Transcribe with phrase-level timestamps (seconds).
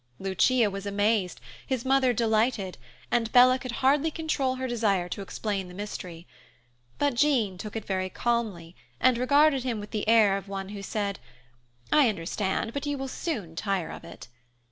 [0.17, 2.75] Lucia was amazed, his mother delighted,
[3.11, 6.25] and Bella could hardly control her desire to explain the mystery;
[6.97, 10.81] but Jean took it very calmly and regarded him with the air of one who
[10.81, 11.19] said,
[11.91, 14.27] "I understand, but you will soon tire of it."